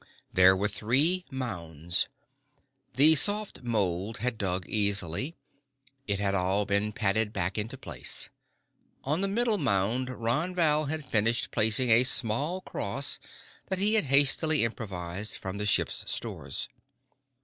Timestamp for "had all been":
6.17-6.91